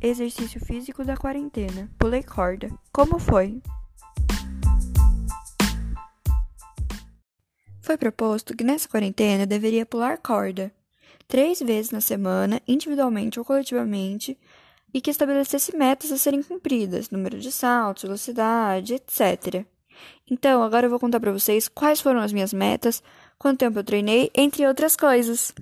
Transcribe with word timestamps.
Exercício 0.00 0.60
físico 0.64 1.04
da 1.04 1.16
quarentena. 1.16 1.90
Pulei 1.98 2.22
corda. 2.22 2.70
Como 2.92 3.18
foi? 3.18 3.62
Foi 7.80 7.96
proposto 7.96 8.56
que 8.56 8.64
nessa 8.64 8.88
quarentena 8.88 9.44
eu 9.44 9.46
deveria 9.46 9.86
pular 9.86 10.18
corda 10.18 10.72
três 11.28 11.60
vezes 11.60 11.90
na 11.90 12.00
semana, 12.00 12.60
individualmente 12.66 13.38
ou 13.38 13.44
coletivamente, 13.44 14.38
e 14.92 15.00
que 15.00 15.10
estabelecesse 15.10 15.76
metas 15.76 16.12
a 16.12 16.18
serem 16.18 16.42
cumpridas, 16.42 17.10
número 17.10 17.38
de 17.38 17.50
saltos, 17.50 18.04
velocidade, 18.04 18.94
etc. 18.94 19.64
Então, 20.30 20.62
agora 20.62 20.86
eu 20.86 20.90
vou 20.90 21.00
contar 21.00 21.20
para 21.20 21.32
vocês 21.32 21.68
quais 21.68 22.00
foram 22.00 22.20
as 22.20 22.32
minhas 22.32 22.52
metas, 22.52 23.02
quanto 23.38 23.58
tempo 23.60 23.78
eu 23.78 23.84
treinei, 23.84 24.30
entre 24.34 24.66
outras 24.66 24.96
coisas. 24.96 25.52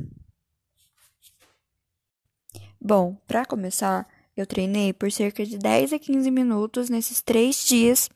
Bom, 2.80 3.16
para 3.26 3.44
começar, 3.46 4.06
eu 4.36 4.46
treinei 4.46 4.92
por 4.92 5.10
cerca 5.12 5.44
de 5.44 5.58
10 5.58 5.92
a 5.92 5.98
15 5.98 6.30
minutos 6.30 6.88
nesses 6.88 7.22
três 7.22 7.64
dias 7.64 8.10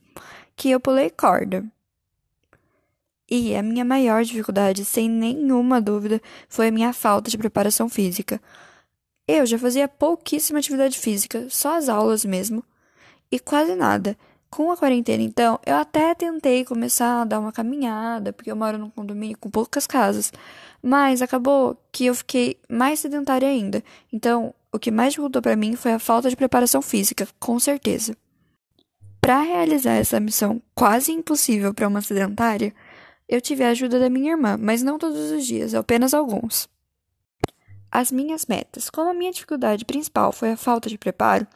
que 0.57 0.71
eu 0.71 0.81
pulei 0.81 1.11
corda. 1.11 1.65
E 3.31 3.55
a 3.55 3.63
minha 3.63 3.85
maior 3.85 4.25
dificuldade, 4.25 4.85
sem 4.85 5.09
nenhuma 5.09 5.81
dúvida, 5.81 6.21
foi 6.49 6.69
a 6.69 6.73
minha 6.73 6.93
falta 6.93 7.31
de 7.31 7.37
preparação 7.37 7.89
física. 7.89 8.41
Eu 9.27 9.45
já 9.45 9.59
fazia 9.59 9.87
pouquíssima 9.87 10.59
atividade 10.59 10.99
física, 10.99 11.47
só 11.51 11.77
as 11.77 11.91
aulas 11.91 12.25
mesmo, 12.25 12.65
e 13.31 13.39
quase 13.39 13.75
nada. 13.75 14.17
Com 14.49 14.73
a 14.73 14.77
quarentena, 14.79 15.23
então, 15.23 15.61
eu 15.67 15.77
até 15.77 16.15
tentei 16.15 16.65
começar 16.65 17.21
a 17.21 17.25
dar 17.27 17.39
uma 17.39 17.53
caminhada, 17.53 18.33
porque 18.33 18.51
eu 18.51 18.57
moro 18.57 18.79
num 18.79 18.89
condomínio 18.89 19.37
com 19.37 19.51
poucas 19.51 19.87
casas, 19.87 20.33
mas 20.83 21.21
acabou 21.21 21.77
que 21.93 22.07
eu 22.07 22.15
fiquei 22.15 22.59
mais 22.67 23.01
sedentária 23.01 23.47
ainda. 23.47 23.85
Então, 24.11 24.55
o 24.73 24.79
que 24.79 24.91
mais 24.91 25.13
dificultou 25.13 25.41
para 25.41 25.57
mim 25.57 25.77
foi 25.77 25.93
a 25.93 25.99
falta 25.99 26.29
de 26.29 26.37
preparação 26.37 26.83
física, 26.83 27.27
com 27.39 27.59
certeza. 27.59 28.17
Para 29.21 29.41
realizar 29.43 29.95
essa 29.95 30.21
missão 30.21 30.63
quase 30.75 31.13
impossível 31.13 31.75
para 31.75 31.89
uma 31.89 32.01
sedentária, 32.01 32.75
eu 33.29 33.41
tive 33.41 33.65
a 33.65 33.71
ajuda 33.71 33.99
da 33.99 34.09
minha 34.09 34.33
irmã, 34.33 34.57
mas 34.59 34.83
não 34.83 34.99
todos 34.99 35.31
os 35.31 35.47
dias, 35.47 35.75
apenas 35.75 36.15
alguns. 36.15 36.69
As 37.91 38.13
minhas 38.13 38.47
metas. 38.47 38.91
Como 38.91 39.11
a 39.11 39.15
minha 39.15 39.33
dificuldade 39.33 39.85
principal 39.85 40.33
foi 40.33 40.53
a 40.53 40.57
falta 40.57 40.89
de 40.89 40.99
preparo, 40.99 41.47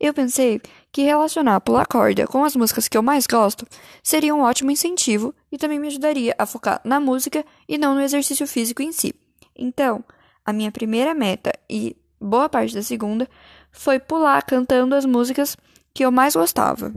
eu 0.00 0.12
pensei 0.12 0.60
que 0.90 1.02
relacionar 1.02 1.60
pular 1.60 1.86
corda 1.86 2.26
com 2.26 2.44
as 2.44 2.56
músicas 2.56 2.88
que 2.88 2.96
eu 2.96 3.02
mais 3.02 3.26
gosto 3.26 3.66
seria 4.02 4.34
um 4.34 4.40
ótimo 4.40 4.70
incentivo 4.70 5.34
e 5.50 5.56
também 5.56 5.78
me 5.78 5.86
ajudaria 5.86 6.34
a 6.38 6.44
focar 6.44 6.80
na 6.84 6.98
música 6.98 7.44
e 7.68 7.78
não 7.78 7.94
no 7.94 8.00
exercício 8.00 8.46
físico 8.46 8.82
em 8.82 8.92
si. 8.92 9.14
Então, 9.56 10.04
a 10.44 10.52
minha 10.52 10.72
primeira 10.72 11.14
meta 11.14 11.52
e 11.68 11.96
boa 12.22 12.48
parte 12.48 12.74
da 12.74 12.82
segunda, 12.82 13.28
foi 13.70 13.98
pular 13.98 14.42
cantando 14.42 14.94
as 14.94 15.04
músicas 15.04 15.56
que 15.92 16.04
eu 16.04 16.10
mais 16.10 16.34
gostava. 16.34 16.92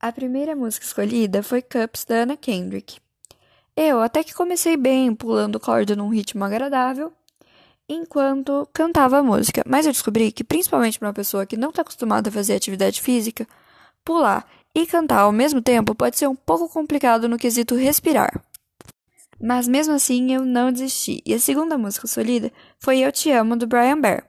A 0.00 0.12
primeira 0.12 0.54
música 0.54 0.84
escolhida 0.84 1.42
foi 1.42 1.62
Cups 1.62 2.04
da 2.04 2.22
Anna 2.22 2.36
Kendrick. 2.36 2.98
Eu 3.76 4.00
até 4.00 4.22
que 4.24 4.34
comecei 4.34 4.76
bem, 4.76 5.14
pulando 5.14 5.60
corda 5.60 5.94
num 5.94 6.08
ritmo 6.08 6.44
agradável, 6.44 7.12
enquanto 7.88 8.68
cantava 8.72 9.18
a 9.18 9.22
música, 9.22 9.62
mas 9.66 9.86
eu 9.86 9.92
descobri 9.92 10.30
que, 10.30 10.44
principalmente 10.44 10.98
para 10.98 11.08
uma 11.08 11.14
pessoa 11.14 11.46
que 11.46 11.56
não 11.56 11.70
está 11.70 11.82
acostumada 11.82 12.28
a 12.28 12.32
fazer 12.32 12.54
atividade 12.54 13.00
física, 13.00 13.46
pular 14.04 14.46
e 14.74 14.86
cantar 14.86 15.20
ao 15.20 15.32
mesmo 15.32 15.62
tempo 15.62 15.94
pode 15.94 16.18
ser 16.18 16.28
um 16.28 16.36
pouco 16.36 16.68
complicado 16.68 17.28
no 17.28 17.38
quesito 17.38 17.74
respirar. 17.74 18.42
Mas 19.40 19.68
mesmo 19.68 19.94
assim 19.94 20.32
eu 20.32 20.44
não 20.44 20.72
desisti, 20.72 21.22
e 21.24 21.32
a 21.32 21.38
segunda 21.38 21.78
música 21.78 22.06
escolhida 22.06 22.52
foi 22.78 22.98
Eu 22.98 23.12
Te 23.12 23.30
Amo, 23.30 23.56
do 23.56 23.66
Brian 23.66 24.00
Bear. 24.00 24.28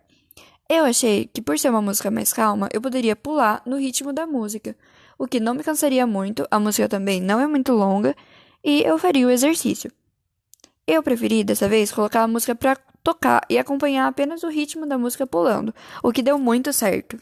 Eu 0.69 0.85
achei 0.85 1.25
que 1.25 1.41
por 1.41 1.57
ser 1.57 1.69
uma 1.69 1.81
música 1.81 2.11
mais 2.11 2.31
calma, 2.31 2.69
eu 2.71 2.79
poderia 2.79 3.15
pular 3.15 3.61
no 3.65 3.77
ritmo 3.77 4.14
da 4.14 4.27
música, 4.27 4.75
o 5.17 5.27
que 5.27 5.39
não 5.39 5.55
me 5.55 5.64
cansaria 5.64 6.05
muito, 6.05 6.47
a 6.52 6.59
música 6.59 6.87
também 6.87 7.20
não 7.20 7.39
é 7.39 7.47
muito 7.47 7.73
longa, 7.73 8.15
e 8.64 8.83
eu 8.83 8.99
faria 8.99 9.25
o 9.25 9.31
exercício. 9.31 9.92
Eu 10.86 11.02
preferi, 11.02 11.43
dessa 11.43 11.67
vez, 11.67 11.91
colocar 11.91 12.21
a 12.21 12.27
música 12.27 12.53
para 12.53 12.76
tocar 13.03 13.41
e 13.49 13.58
acompanhar 13.58 14.08
apenas 14.08 14.43
o 14.43 14.49
ritmo 14.49 14.86
da 14.86 14.97
música 14.97 15.26
pulando, 15.26 15.73
o 16.03 16.11
que 16.11 16.21
deu 16.21 16.37
muito 16.37 16.71
certo. 16.71 17.20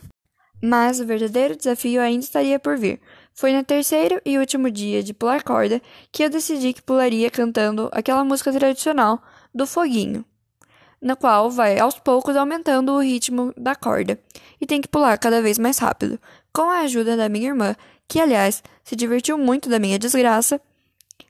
Mas 0.61 0.99
o 0.99 1.05
verdadeiro 1.05 1.55
desafio 1.55 2.01
ainda 2.01 2.23
estaria 2.23 2.59
por 2.59 2.77
vir. 2.77 2.99
Foi 3.39 3.53
no 3.53 3.63
terceiro 3.63 4.19
e 4.25 4.39
último 4.39 4.71
dia 4.71 5.03
de 5.03 5.13
pular 5.13 5.43
corda 5.43 5.79
que 6.11 6.23
eu 6.23 6.29
decidi 6.29 6.73
que 6.73 6.81
pularia 6.81 7.29
cantando 7.29 7.87
aquela 7.93 8.23
música 8.25 8.51
tradicional 8.51 9.21
do 9.53 9.67
foguinho, 9.67 10.25
na 10.99 11.15
qual 11.15 11.51
vai 11.51 11.77
aos 11.77 11.99
poucos 11.99 12.35
aumentando 12.35 12.93
o 12.93 12.99
ritmo 12.99 13.53
da 13.55 13.75
corda 13.75 14.19
e 14.59 14.65
tem 14.65 14.81
que 14.81 14.87
pular 14.87 15.15
cada 15.19 15.39
vez 15.39 15.59
mais 15.59 15.77
rápido, 15.77 16.19
com 16.51 16.63
a 16.63 16.79
ajuda 16.79 17.15
da 17.15 17.29
minha 17.29 17.49
irmã, 17.49 17.75
que 18.07 18.19
aliás 18.19 18.63
se 18.83 18.95
divertiu 18.95 19.37
muito 19.37 19.69
da 19.69 19.77
minha 19.77 19.99
desgraça. 19.99 20.59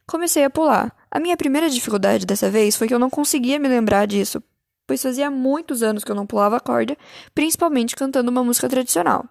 Comecei 0.07 0.45
a 0.45 0.49
pular. 0.49 0.95
A 1.11 1.19
minha 1.19 1.35
primeira 1.35 1.69
dificuldade 1.69 2.25
dessa 2.25 2.49
vez 2.49 2.77
foi 2.77 2.87
que 2.87 2.93
eu 2.93 2.99
não 2.99 3.09
conseguia 3.09 3.59
me 3.59 3.67
lembrar 3.67 4.07
disso, 4.07 4.41
pois 4.87 5.03
fazia 5.03 5.29
muitos 5.29 5.83
anos 5.83 6.03
que 6.03 6.09
eu 6.09 6.15
não 6.15 6.25
pulava 6.25 6.59
corda, 6.61 6.97
principalmente 7.35 7.95
cantando 7.95 8.31
uma 8.31 8.43
música 8.43 8.69
tradicional. 8.69 9.25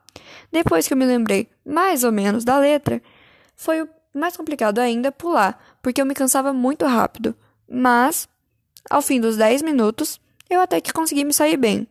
Depois 0.52 0.86
que 0.86 0.92
eu 0.92 0.98
me 0.98 1.06
lembrei 1.06 1.48
mais 1.64 2.04
ou 2.04 2.12
menos 2.12 2.44
da 2.44 2.58
letra, 2.58 3.02
foi 3.56 3.88
mais 4.14 4.36
complicado 4.36 4.78
ainda 4.78 5.10
pular, 5.10 5.78
porque 5.82 6.00
eu 6.00 6.06
me 6.06 6.14
cansava 6.14 6.52
muito 6.52 6.84
rápido. 6.84 7.34
Mas, 7.68 8.28
ao 8.88 9.00
fim 9.00 9.18
dos 9.18 9.36
10 9.36 9.62
minutos, 9.62 10.20
eu 10.48 10.60
até 10.60 10.80
que 10.80 10.92
consegui 10.92 11.24
me 11.24 11.32
sair 11.32 11.56
bem. 11.56 11.88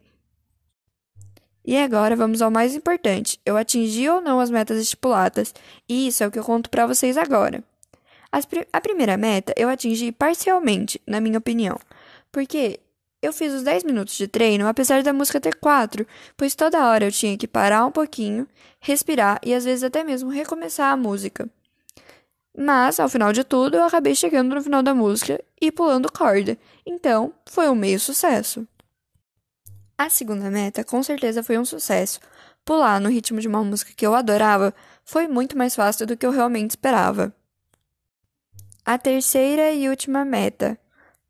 E 1.65 1.75
agora 1.77 2.15
vamos 2.15 2.41
ao 2.41 2.51
mais 2.51 2.75
importante: 2.75 3.39
eu 3.43 3.57
atingi 3.57 4.07
ou 4.07 4.21
não 4.21 4.39
as 4.39 4.51
metas 4.51 4.79
estipuladas, 4.79 5.53
e 5.89 6.07
isso 6.07 6.23
é 6.23 6.27
o 6.27 6.31
que 6.31 6.37
eu 6.37 6.43
conto 6.43 6.69
para 6.69 6.85
vocês 6.85 7.17
agora. 7.17 7.63
a 8.71 8.81
primeira 8.81 9.17
meta 9.17 9.53
eu 9.57 9.67
atingi 9.67 10.11
parcialmente, 10.11 11.01
na 11.07 11.19
minha 11.19 11.39
opinião, 11.39 11.79
porque 12.31 12.79
eu 13.25 13.33
fiz 13.33 13.53
os 13.53 13.63
10 13.63 13.83
minutos 13.83 14.15
de 14.15 14.27
treino, 14.27 14.67
apesar 14.67 15.03
da 15.03 15.11
música 15.11 15.39
ter 15.39 15.55
4, 15.55 16.05
pois 16.37 16.55
toda 16.55 16.87
hora 16.87 17.05
eu 17.05 17.11
tinha 17.11 17.37
que 17.37 17.47
parar 17.47 17.85
um 17.85 17.91
pouquinho, 17.91 18.47
respirar 18.79 19.39
e 19.43 19.53
às 19.53 19.65
vezes 19.65 19.83
até 19.83 20.03
mesmo 20.03 20.29
recomeçar 20.29 20.91
a 20.91 20.97
música. 20.97 21.49
Mas, 22.57 22.99
ao 22.99 23.09
final 23.09 23.33
de 23.33 23.43
tudo, 23.43 23.75
eu 23.75 23.83
acabei 23.83 24.15
chegando 24.15 24.55
no 24.55 24.61
final 24.61 24.81
da 24.81 24.93
música 24.93 25.43
e 25.59 25.71
pulando 25.71 26.11
corda, 26.11 26.57
então 26.85 27.33
foi 27.45 27.67
um 27.67 27.75
meio 27.75 27.99
sucesso. 27.99 28.65
A 29.97 30.09
segunda 30.09 30.49
meta 30.51 30.83
com 30.83 31.01
certeza 31.01 31.41
foi 31.41 31.57
um 31.57 31.65
sucesso. 31.65 32.19
Pular 32.63 32.99
no 32.99 33.09
ritmo 33.09 33.39
de 33.39 33.47
uma 33.47 33.63
música 33.63 33.93
que 33.95 34.05
eu 34.05 34.13
adorava 34.13 34.73
foi 35.03 35.27
muito 35.27 35.57
mais 35.57 35.75
fácil 35.75 36.05
do 36.05 36.17
que 36.17 36.25
eu 36.25 36.31
realmente 36.31 36.71
esperava. 36.71 37.33
A 38.83 38.97
terceira 38.97 39.71
e 39.71 39.89
última 39.89 40.23
meta 40.23 40.77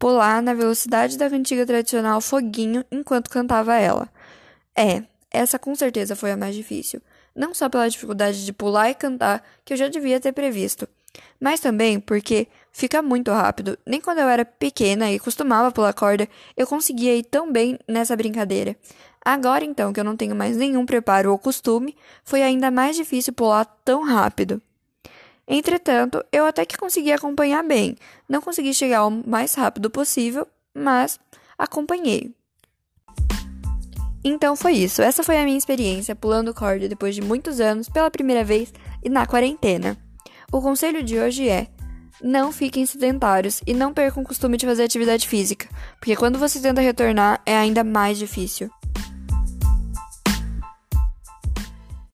pular 0.06 0.40
na 0.40 0.54
velocidade 0.54 1.18
da 1.18 1.28
cantiga 1.28 1.66
tradicional 1.66 2.22
Foguinho 2.22 2.86
enquanto 2.92 3.28
cantava 3.28 3.74
ela. 3.74 4.08
É, 4.78 5.02
essa 5.32 5.58
com 5.58 5.74
certeza 5.74 6.16
foi 6.16 6.32
a 6.32 6.38
mais 6.38 6.54
difícil. 6.54 7.02
Não 7.36 7.56
só 7.56 7.68
pela 7.68 7.90
dificuldade 7.90 8.46
de 8.46 8.54
pular 8.54 8.92
e 8.92 8.94
cantar, 8.94 9.44
que 9.66 9.74
eu 9.74 9.78
já 9.78 9.88
devia 9.88 10.20
ter 10.20 10.32
previsto, 10.32 10.88
mas 11.40 11.60
também 11.60 12.00
porque 12.00 12.48
fica 12.72 13.02
muito 13.02 13.32
rápido. 13.32 13.80
Nem 13.84 14.00
quando 14.00 14.20
eu 14.20 14.30
era 14.30 14.46
pequena 14.46 15.12
e 15.12 15.18
costumava 15.18 15.72
pular 15.72 15.92
corda, 15.92 16.30
eu 16.56 16.68
conseguia 16.68 17.18
ir 17.18 17.24
tão 17.24 17.52
bem 17.52 17.80
nessa 17.88 18.16
brincadeira. 18.16 18.76
Agora 19.26 19.66
então 19.66 19.92
que 19.92 20.00
eu 20.00 20.04
não 20.04 20.16
tenho 20.16 20.36
mais 20.36 20.56
nenhum 20.56 20.86
preparo 20.86 21.32
ou 21.32 21.40
costume, 21.40 21.98
foi 22.24 22.44
ainda 22.44 22.70
mais 22.70 22.96
difícil 22.96 23.34
pular 23.34 23.66
tão 23.84 24.04
rápido. 24.04 24.62
Entretanto, 25.48 26.24
eu 26.32 26.46
até 26.46 26.66
que 26.66 26.78
consegui 26.78 27.12
acompanhar 27.12 27.64
bem. 27.64 27.96
Não 28.28 28.42
consegui 28.42 28.74
chegar 28.74 29.06
o 29.06 29.12
mais 29.28 29.54
rápido 29.54 29.90
possível, 29.90 30.48
mas 30.74 31.20
acompanhei. 31.58 32.34
Então 34.24 34.56
foi 34.56 34.74
isso. 34.74 35.04
Essa 35.04 35.22
foi 35.22 35.38
a 35.38 35.44
minha 35.44 35.58
experiência 35.58 36.16
pulando 36.16 36.54
corda 36.54 36.90
depois 36.90 37.14
de 37.14 37.22
muitos 37.22 37.60
anos 37.60 37.88
pela 37.88 38.10
primeira 38.10 38.44
vez 38.44 38.74
e 39.04 39.10
na 39.10 39.28
quarentena. 39.28 39.96
O 40.52 40.60
conselho 40.62 41.04
de 41.04 41.20
hoje 41.20 41.48
é: 41.48 41.68
não 42.24 42.52
fiquem 42.52 42.88
sedentários 42.88 43.62
e 43.68 43.74
não 43.74 43.94
percam 43.94 44.24
o 44.24 44.26
costume 44.26 44.58
de 44.58 44.66
fazer 44.66 44.84
atividade 44.84 45.28
física, 45.28 45.70
porque 46.00 46.16
quando 46.16 46.40
você 46.40 46.60
tenta 46.60 46.82
retornar 46.82 47.40
é 47.46 47.56
ainda 47.56 47.84
mais 47.84 48.18
difícil. 48.18 48.72